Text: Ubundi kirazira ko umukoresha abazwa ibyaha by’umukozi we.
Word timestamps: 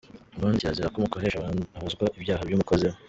Ubundi 0.35 0.61
kirazira 0.61 0.91
ko 0.91 0.97
umukoresha 0.97 1.37
abazwa 1.77 2.05
ibyaha 2.17 2.41
by’umukozi 2.47 2.83
we. 2.89 2.95